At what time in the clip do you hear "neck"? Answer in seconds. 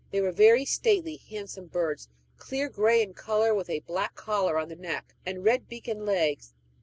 4.75-5.13